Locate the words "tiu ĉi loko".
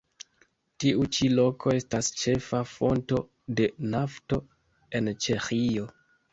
0.83-1.73